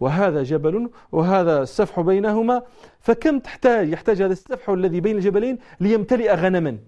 وهذا 0.00 0.42
جبل 0.42 0.90
وهذا 1.12 1.62
السفح 1.62 2.00
بينهما 2.00 2.62
فكم 3.00 3.38
تحتاج؟ 3.38 3.88
يحتاج 3.88 4.22
هذا 4.22 4.32
السفح 4.32 4.68
الذي 4.68 5.00
بين 5.00 5.16
الجبلين 5.16 5.58
ليمتلئ 5.80 6.34
غنما. 6.34 6.78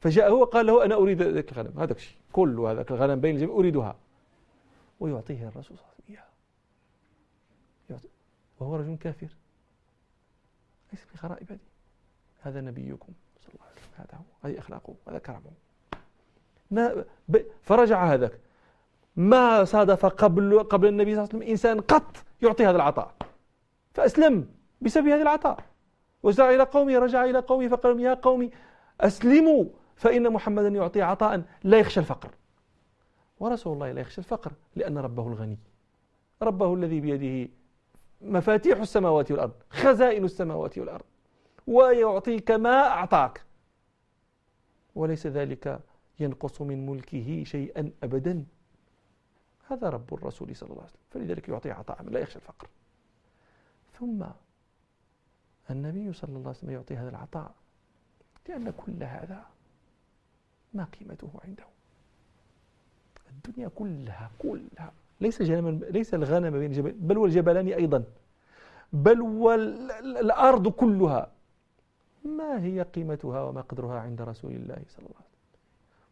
فجاء 0.00 0.30
هو 0.30 0.44
قال 0.44 0.66
له 0.66 0.84
أنا 0.84 0.94
أريد 0.94 1.22
ذلك 1.22 1.52
الغنم 1.52 1.80
هذا 1.80 1.92
الشيء 1.92 2.16
كل 2.32 2.60
هذا 2.60 2.86
الغنم 2.90 3.20
بين 3.20 3.34
الجبلين 3.34 3.56
أريدها. 3.56 3.96
ويعطيه 5.00 5.48
الرسول 5.48 5.76
صلى 5.78 5.86
الله 5.86 5.86
عليه 5.86 6.04
وسلم 6.04 6.16
إياها 7.90 8.00
وهو 8.60 8.76
رجل 8.76 8.96
كافر. 8.96 9.28
ليس 10.92 11.06
بغرائب 11.14 11.52
هذه. 11.52 11.58
هذا 12.40 12.60
نبيكم 12.60 13.12
صلى 13.40 13.54
الله 13.54 13.66
عليه 13.66 13.76
وسلم 13.76 13.94
هذا 13.96 14.18
هو 14.18 14.48
هذه 14.48 14.58
أخلاقه 14.58 14.94
هذا 15.08 15.18
كرمه. 15.18 15.52
فرجع 17.62 18.04
هذاك. 18.04 18.40
ما 19.16 19.64
صادف 19.64 20.06
قبل 20.06 20.58
قبل 20.58 20.88
النبي 20.88 21.14
صلى 21.14 21.22
الله 21.22 21.28
عليه 21.32 21.38
وسلم 21.38 21.50
إنسان 21.50 21.80
قط 21.80 22.16
يعطي 22.42 22.66
هذا 22.66 22.76
العطاء. 22.76 23.14
فأسلم 23.94 24.48
بسبب 24.80 25.06
هذا 25.06 25.22
العطاء. 25.22 25.64
وجاء 26.22 26.54
إلى 26.54 26.62
قومه 26.62 26.98
رجع 26.98 27.24
إلى 27.24 27.38
قومه 27.38 27.68
فقال 27.68 28.00
يا 28.00 28.14
قوم 28.14 28.50
أسلموا 29.00 29.64
فإن 29.96 30.32
محمدا 30.32 30.68
يعطي 30.68 31.02
عطاء 31.02 31.42
لا 31.64 31.78
يخشى 31.78 32.00
الفقر. 32.00 32.30
ورسول 33.40 33.72
الله 33.72 33.92
لا 33.92 34.00
يخشى 34.00 34.18
الفقر 34.18 34.52
لأن 34.76 34.98
ربه 34.98 35.28
الغني. 35.28 35.58
ربه 36.42 36.74
الذي 36.74 37.00
بيده 37.00 37.52
مفاتيح 38.20 38.78
السماوات 38.78 39.30
والأرض 39.30 39.52
خزائن 39.70 40.24
السماوات 40.24 40.78
والأرض. 40.78 41.04
ويعطيك 41.66 42.50
ما 42.50 42.88
أعطاك. 42.88 43.42
وليس 44.94 45.26
ذلك 45.26 45.80
ينقص 46.20 46.62
من 46.62 46.86
ملكه 46.86 47.44
شيئا 47.44 47.90
أبدا. 48.02 48.44
هذا 49.68 49.88
رب 49.88 50.14
الرسول 50.14 50.56
صلى 50.56 50.70
الله 50.70 50.82
عليه 50.82 50.92
وسلم. 50.92 51.02
فلذلك 51.10 51.48
يعطي 51.48 51.70
عطاء 51.70 52.02
لا 52.02 52.20
يخشى 52.20 52.36
الفقر. 52.36 52.68
ثم 53.98 54.24
النبي 55.70 56.12
صلى 56.12 56.28
الله 56.28 56.40
عليه 56.40 56.50
وسلم 56.50 56.70
يعطي 56.70 56.96
هذا 56.96 57.08
العطاء 57.08 57.54
لأن 58.48 58.70
كل 58.70 59.02
هذا 59.02 59.44
ما 60.74 60.84
قيمته 60.84 61.30
عنده. 61.44 61.64
الدنيا 63.30 63.68
كلها 63.68 64.30
كلها. 64.38 64.92
ليس 65.20 65.42
ليس 65.90 66.14
الغنم 66.14 66.50
بين 66.50 66.70
الجبل 66.70 66.92
بل 66.92 67.18
والجبلان 67.18 67.66
أيضا. 67.68 68.04
بل 68.92 69.20
والأرض 69.20 70.68
كلها. 70.68 71.32
ما 72.24 72.62
هي 72.62 72.82
قيمتها 72.82 73.42
وما 73.42 73.60
قدرها 73.60 74.00
عند 74.00 74.22
رسول 74.22 74.52
الله 74.52 74.82
صلى 74.88 75.06
الله 75.06 75.16
عليه 75.16 75.26
وسلم؟ 75.26 75.35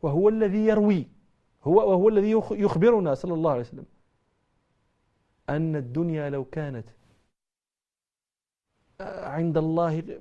وهو 0.04 0.28
الذي 0.28 0.66
يروي 0.66 1.08
هو 1.64 1.76
وهو 1.90 2.08
الذي 2.08 2.30
يخبرنا 2.50 3.14
صلى 3.14 3.34
الله 3.34 3.50
عليه 3.50 3.60
وسلم 3.60 3.84
أن 5.48 5.76
الدنيا 5.76 6.30
لو 6.30 6.44
كانت 6.44 6.86
عند 9.00 9.58
الله 9.58 10.18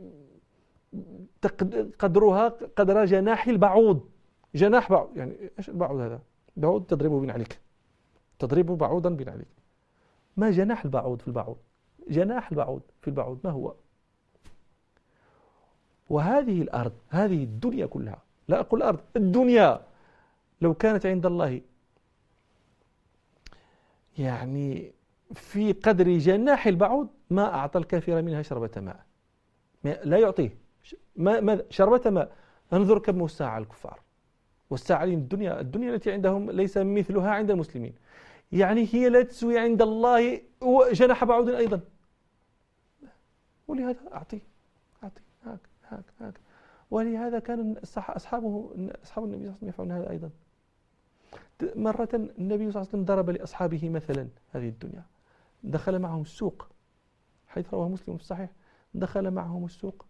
قدرها 1.99 2.47
قدر 2.49 3.05
جناح 3.05 3.47
البعوض 3.47 4.09
جناح 4.55 4.89
بعوض 4.89 5.17
يعني 5.17 5.51
إيش 5.57 5.69
البعوض 5.69 5.99
هذا؟ 5.99 6.21
بعوض 6.57 6.85
تضربه 6.85 7.19
بنعلك 7.19 7.59
تضربه 8.39 8.75
بعوضا 8.75 9.09
بنعلك 9.09 9.47
ما 10.37 10.51
جناح 10.51 10.85
البعوض 10.85 11.21
في 11.21 11.27
البعوض؟ 11.27 11.57
جناح 12.09 12.51
البعوض 12.51 12.81
في 13.01 13.07
البعوض 13.07 13.39
ما 13.43 13.49
هو؟ 13.49 13.75
وهذه 16.09 16.61
الأرض 16.61 16.93
هذه 17.09 17.43
الدنيا 17.43 17.85
كلها 17.85 18.22
لا 18.47 18.59
أقول 18.59 18.79
الأرض 18.83 18.99
الدنيا. 19.15 19.81
لو 20.61 20.73
كانت 20.73 21.05
عند 21.05 21.25
الله 21.25 21.61
يعني 24.17 24.93
في 25.33 25.71
قدر 25.71 26.17
جناح 26.17 26.67
البعوض 26.67 27.07
ما 27.29 27.53
أعطى 27.53 27.79
الكافر 27.79 28.21
منها 28.21 28.41
شربة 28.41 28.71
ماء. 28.77 29.05
لا 29.83 30.17
يعطيه. 30.17 30.57
ما 31.15 31.63
شربة 31.69 32.09
ماء. 32.09 32.31
انظر 32.73 32.99
كم 32.99 33.25
الساعة 33.25 33.57
الكفار. 33.57 33.99
والساعة 34.69 35.03
الدنيا. 35.03 35.59
الدنيا 35.59 35.95
التي 35.95 36.11
عندهم 36.11 36.51
ليس 36.51 36.77
مثلها 36.77 37.31
عند 37.31 37.51
المسلمين. 37.51 37.93
يعني 38.51 38.87
هي 38.91 39.09
لا 39.09 39.21
تسوي 39.21 39.59
عند 39.59 39.81
الله 39.81 40.41
جناح 40.91 41.23
بعوض 41.23 41.49
أيضا. 41.49 41.79
ولهذا 43.67 43.99
أعطي 44.13 44.39
أعطي 45.03 45.21
هاك 45.45 45.59
هاك 45.89 46.05
هاك. 46.19 46.42
ولهذا 46.93 47.39
كان 47.39 47.75
أصحابه 47.97 48.69
أصحاب 49.03 49.23
النبي 49.23 49.45
صلى 49.45 49.49
الله 49.49 49.51
عليه 49.51 49.57
وسلم 49.57 49.69
يفعلون 49.69 49.91
هذا 49.91 50.09
أيضا. 50.09 50.29
مرة 51.75 52.09
النبي 52.13 52.71
صلى 52.71 52.81
الله 52.81 52.87
عليه 52.87 52.89
وسلم 52.89 53.05
ضرب 53.05 53.29
لأصحابه 53.29 53.89
مثلا 53.89 54.27
هذه 54.51 54.69
الدنيا. 54.69 55.03
دخل 55.63 55.99
معهم 55.99 56.21
السوق. 56.21 56.67
حيث 57.47 57.73
رواه 57.73 57.89
مسلم 57.89 58.17
في 58.17 58.23
الصحيح. 58.23 58.49
دخل 58.93 59.31
معهم 59.31 59.65
السوق. 59.65 60.05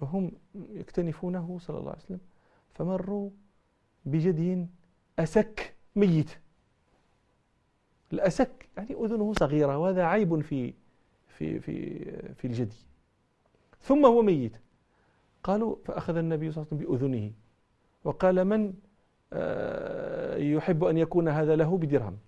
وهم 0.00 0.32
يكتنفونه 0.54 1.58
صلى 1.60 1.78
الله 1.78 1.90
عليه 1.90 2.02
وسلم. 2.02 2.20
فمروا 2.74 3.30
بجدي 4.04 4.66
أسك 5.18 5.74
ميت. 5.96 6.30
الأسك 8.12 8.68
يعني 8.76 8.94
أذنه 9.04 9.32
صغيرة 9.32 9.78
وهذا 9.78 10.04
عيب 10.04 10.40
في 10.40 10.74
في 11.28 11.60
في 11.60 12.04
في 12.34 12.44
الجدي. 12.46 12.76
ثم 13.82 14.06
هو 14.06 14.22
ميت. 14.22 14.56
قالوا 15.42 15.76
فأخذ 15.84 16.16
النبي 16.16 16.50
صلى 16.50 16.62
الله 16.62 16.68
عليه 16.72 16.86
وسلم 16.86 16.98
بأذنه. 16.98 17.32
وقال 18.04 18.44
من 18.44 18.74
آه، 19.32 20.36
يحب 20.36 20.84
أن 20.84 20.98
يكون 20.98 21.28
هذا 21.28 21.56
له 21.56 21.78
بدرهم. 21.78 22.18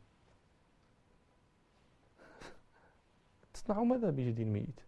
تصنع 3.55 3.83
ماذا 3.83 4.11
بجد 4.11 4.41
ميت 4.41 4.81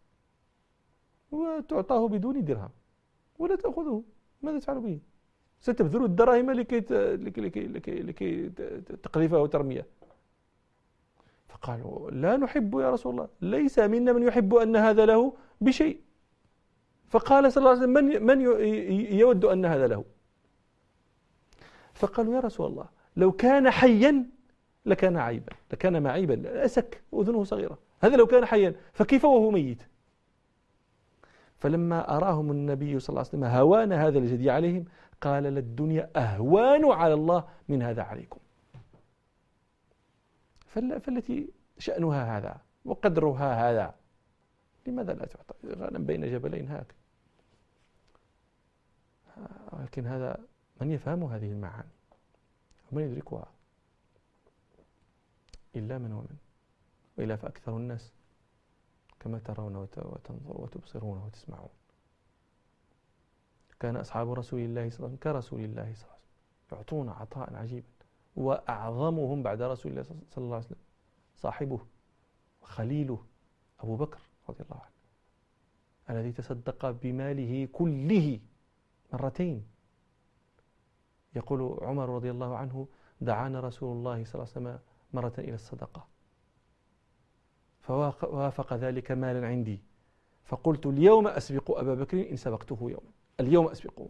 وتعطاه 1.32 2.08
بدون 2.08 2.44
درهم. 2.44 2.70
ولا 3.38 3.56
تأخذه. 3.56 4.02
ماذا 4.42 4.58
تفعل 4.58 4.80
به؟ 4.80 5.00
ستبذل 5.60 6.04
الدراهم 6.04 6.50
لكي 6.50 6.78
لكي 7.26 7.40
لكي, 7.40 8.02
لكي 8.02 8.48
تقذفه 9.02 9.42
وترميه 9.42 9.86
فقالوا 11.48 12.10
لا 12.10 12.36
نحب 12.36 12.74
يا 12.78 12.90
رسول 12.90 13.12
الله. 13.12 13.28
ليس 13.40 13.78
منا 13.78 14.12
من 14.12 14.22
يحب 14.22 14.54
أن 14.54 14.76
هذا 14.76 15.06
له 15.06 15.34
بشيء. 15.60 16.03
فقال 17.08 17.52
صلى 17.52 17.60
الله 17.62 17.70
عليه 17.70 17.80
وسلم 17.80 17.92
من, 17.92 18.26
من 18.26 18.40
يود 19.18 19.44
أن 19.44 19.64
هذا 19.64 19.86
له؟ 19.86 20.04
فقالوا 21.94 22.34
يا 22.34 22.40
رسول 22.40 22.66
الله 22.66 22.86
لو 23.16 23.32
كان 23.32 23.70
حيا 23.70 24.26
لكان 24.86 25.16
عيبا 25.16 25.52
لكان 25.72 26.02
معيبا 26.02 26.64
أسك 26.64 27.02
أذنه 27.14 27.44
صغيرة. 27.44 27.78
هذا 28.00 28.16
لو 28.16 28.26
كان 28.26 28.44
حيا 28.44 28.74
فكيف 28.92 29.24
وهو 29.24 29.50
ميت؟ 29.50 29.82
فلما 31.56 32.16
أراهم 32.16 32.50
النبي 32.50 33.00
صلى 33.00 33.08
الله 33.08 33.20
عليه 33.20 33.28
وسلم 33.28 33.44
هوان 33.44 33.92
هذا 33.92 34.18
الجدي 34.18 34.50
عليهم 34.50 34.84
قال 35.20 35.42
للدنيا 35.42 36.10
أهوان 36.16 36.92
على 36.92 37.14
الله 37.14 37.44
من 37.68 37.82
هذا 37.82 38.02
عليكم. 38.02 38.40
فالتي 40.68 41.50
شأنها 41.78 42.38
هذا 42.38 42.56
وقدرها 42.84 43.70
هذا 43.70 43.94
لماذا 44.86 45.12
لا 45.12 45.26
تعطى؟ 45.26 45.54
غنم 45.64 46.06
بين 46.06 46.30
جبلين 46.32 46.68
هاك 46.68 46.94
ولكن 49.72 50.06
هذا 50.06 50.38
من 50.80 50.90
يفهم 50.90 51.24
هذه 51.24 51.52
المعاني؟ 51.52 51.88
ومن 52.92 53.02
يدركها؟ 53.02 53.46
إلا 55.76 55.98
من 55.98 56.12
ومن. 56.12 56.36
وإلا 57.18 57.36
فأكثر 57.36 57.76
الناس 57.76 58.12
كما 59.20 59.38
ترون 59.38 59.76
وتنظر 59.76 60.60
وتبصرون 60.60 61.18
وتسمعون. 61.18 61.68
كان 63.80 63.96
أصحاب 63.96 64.32
رسول 64.32 64.60
الله 64.60 64.90
صلى 64.90 64.98
الله 64.98 65.08
عليه 65.08 65.16
وسلم 65.16 65.16
كرسول 65.16 65.60
الله 65.60 65.94
صلى 65.94 66.04
الله 66.04 66.14
عليه 66.14 66.24
وسلم 66.24 66.78
يعطون 66.78 67.08
عطاء 67.08 67.54
عجيبا. 67.54 67.86
وأعظمهم 68.36 69.42
بعد 69.42 69.62
رسول 69.62 69.92
الله 69.92 70.02
صلى 70.02 70.44
الله 70.44 70.56
عليه 70.56 70.66
وسلم 70.66 70.78
صاحبه 71.36 71.80
وخليله 72.62 73.24
أبو 73.80 73.96
بكر. 73.96 74.20
رضي 74.48 74.64
الله 74.64 74.80
عنه. 74.80 74.94
الذي 76.10 76.32
تصدق 76.32 76.90
بماله 76.90 77.68
كله 77.72 78.40
مرتين. 79.12 79.66
يقول 81.36 81.78
عمر 81.82 82.08
رضي 82.08 82.30
الله 82.30 82.56
عنه 82.56 82.88
دعانا 83.20 83.60
رسول 83.60 83.96
الله 83.96 84.24
صلى 84.24 84.34
الله 84.34 84.52
عليه 84.56 84.68
وسلم 84.68 84.78
مرة 85.12 85.32
إلى 85.38 85.54
الصدقة. 85.54 86.06
فوافق 87.80 88.74
ذلك 88.74 89.12
مالا 89.12 89.46
عندي. 89.46 89.82
فقلت 90.44 90.86
اليوم 90.86 91.26
أسبق 91.26 91.78
أبا 91.78 91.94
بكر 91.94 92.30
إن 92.30 92.36
سبقته 92.36 92.78
يوما. 92.80 93.10
اليوم 93.40 93.68
أسبقه. 93.68 94.08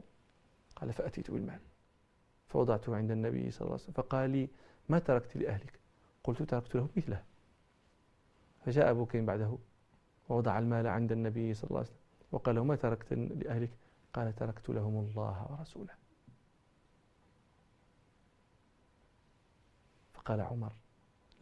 قال 0.76 0.92
فأتيت 0.92 1.30
بالمال. 1.30 1.60
فوضعته 2.46 2.96
عند 2.96 3.10
النبي 3.10 3.50
صلى 3.50 3.60
الله 3.60 3.72
عليه 3.72 3.82
وسلم. 3.82 3.94
فقال 3.94 4.30
لي 4.30 4.48
ما 4.88 4.98
تركت 4.98 5.36
لأهلك؟ 5.36 5.80
قلت 6.24 6.42
تركت 6.42 6.74
له 6.74 6.88
مثله. 6.96 7.22
فجاء 8.64 8.90
أبو 8.90 9.04
بكر 9.04 9.20
بعده. 9.20 9.58
ووضع 10.28 10.58
المال 10.58 10.86
عند 10.86 11.12
النبي 11.12 11.54
صلى 11.54 11.68
الله 11.68 11.78
عليه 11.78 11.88
وسلم 11.88 12.00
وقال 12.32 12.54
له 12.54 12.64
ما 12.64 12.76
تركت 12.76 13.12
لأهلك؟ 13.12 13.70
قال 14.12 14.36
تركت 14.36 14.68
لهم 14.68 14.98
الله 14.98 15.46
ورسوله. 15.50 15.94
فقال 20.12 20.40
عمر 20.40 20.72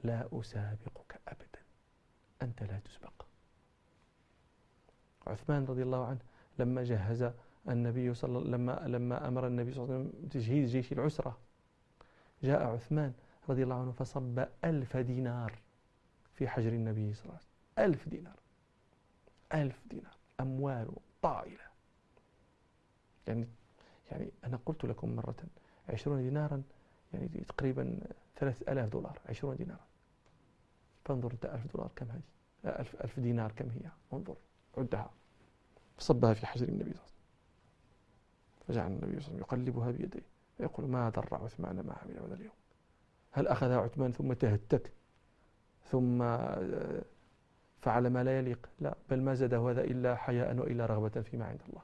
لا 0.05 0.29
أسابقك 0.33 1.21
أبدا 1.29 1.63
أنت 2.43 2.63
لا 2.63 2.79
تسبق. 2.79 3.27
عثمان 5.27 5.65
رضي 5.65 5.83
الله 5.83 6.07
عنه 6.07 6.21
لما 6.59 6.85
جهز 6.85 7.31
النبي 7.69 8.15
صلى 8.15 8.51
لما 8.51 8.73
لما 8.87 9.29
أمر 9.29 9.47
النبي 9.47 9.73
صلى 9.73 9.85
الله 9.85 9.95
عليه 9.95 10.09
وسلم 10.09 10.29
تجهيز 10.29 10.71
جيش 10.71 10.93
العسرة 10.93 11.39
جاء 12.43 12.63
عثمان 12.63 13.13
رضي 13.49 13.63
الله 13.63 13.81
عنه 13.81 13.93
فصب 13.93 14.45
ألف 14.65 14.97
دينار 14.97 15.59
في 16.33 16.49
حجر 16.49 16.73
النبي 16.73 17.13
صلى 17.13 17.25
الله 17.25 17.35
عليه 17.35 17.45
وسلم. 17.45 17.85
ألف 17.93 18.09
دينار. 18.09 18.42
ألف 19.55 19.81
دينار. 19.91 20.17
أموال 20.41 20.89
طائلة. 21.23 21.73
يعني 23.27 23.49
يعني 24.11 24.31
أنا 24.45 24.59
قلت 24.67 24.85
لكم 24.85 25.17
مرة 25.17 25.35
عشرون 25.89 26.23
دينارا 26.23 26.63
يعني 27.15 27.29
تقريبا 27.29 27.99
ثلاث 28.37 28.63
ألاف 28.63 28.89
دولار. 28.89 29.19
عشرون 29.29 29.57
دينارا. 29.57 29.87
فانظر 31.05 31.33
أنت 31.33 31.45
ألف 31.45 31.77
دولار 31.77 31.91
كم 31.97 32.07
هذه 32.07 32.81
ألف, 32.81 32.95
ألف 33.05 33.21
دينار 33.21 33.53
كم 33.53 33.69
هي؟ 33.71 33.91
انظر 34.13 34.37
عدها. 34.79 35.11
فصبها 35.99 36.35
في 36.35 36.47
حجر 36.47 36.69
النبي 36.69 36.93
صلى 36.93 37.01
الله 37.01 37.03
عليه 37.03 37.13
وسلم. 37.13 38.67
فجعل 38.69 38.87
النبي 38.87 39.21
صلى 39.21 39.35
الله 39.35 39.47
عليه 39.51 39.53
وسلم 39.53 39.69
يقلبها 39.69 39.91
بيديه 39.91 40.23
ويقول 40.61 40.87
ما 40.89 41.09
ضر 41.09 41.35
عثمان 41.35 41.81
ما 41.81 41.95
عمل 42.03 42.19
هذا 42.19 42.35
اليوم؟ 42.35 42.55
هل 43.33 43.47
أخذها 43.47 43.77
عثمان 43.77 44.13
ثم 44.13 44.33
تهتك؟ 44.33 44.93
ثم 45.91 46.23
آه، 46.23 47.03
فعل 47.83 48.07
ما 48.07 48.25
لا 48.25 48.39
يليق. 48.39 48.69
لا 48.81 48.95
بل 49.11 49.23
ما 49.23 49.35
زاده 49.35 49.71
هذا 49.71 49.85
إلا 49.85 50.17
حياء 50.17 50.57
وإلا 50.57 50.87
رغبة 50.87 51.21
فيما 51.21 51.45
عند 51.45 51.61
الله. 51.69 51.83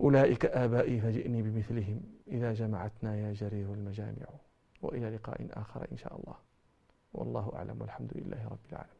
أولئك 0.00 0.46
آبائي 0.46 1.00
فجئني 1.00 1.42
بمثلهم. 1.42 2.00
إذا 2.28 2.52
جمعتنا 2.52 3.16
يا 3.16 3.32
جرير 3.32 3.74
المجامع 3.74 4.26
وإلى 4.82 5.10
لقاء 5.10 5.48
آخر 5.52 5.86
إن 5.92 5.96
شاء 5.96 6.20
الله. 6.20 6.36
والله 7.12 7.52
أعلم 7.54 7.80
والحمد 7.80 8.10
لله 8.14 8.48
رب 8.48 8.58
العالمين. 8.72 8.97